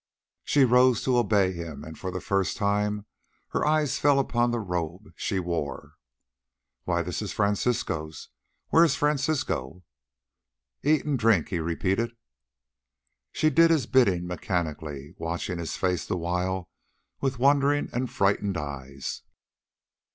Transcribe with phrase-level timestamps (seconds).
[0.43, 3.05] She rose to obey him, and for the first time
[3.49, 5.93] her eyes fell upon the robe she wore.
[6.85, 8.29] "Why, this is Francisco's!
[8.69, 9.83] Where is Francisco?"
[10.81, 12.13] "Eat and drink," he repeated.
[13.31, 16.71] She did his bidding mechanically, watching his face the while
[17.19, 19.21] with wondering and frightened eyes.